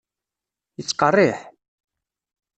Yettqerriḥ? 0.77 1.39